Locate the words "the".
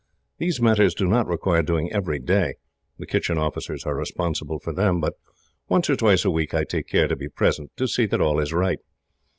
2.97-3.05